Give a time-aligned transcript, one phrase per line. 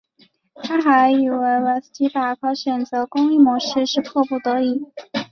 [0.55, 4.81] 他还认为维基百科选择公益模式是迫不得已。